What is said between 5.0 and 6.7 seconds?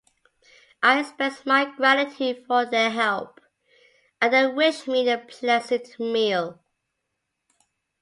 a pleasant meal.